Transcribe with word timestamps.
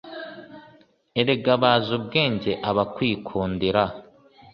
erega 1.19 1.53
bazi 1.63 1.91
ubwenge 1.99 2.51
abakwikundira 2.69 3.83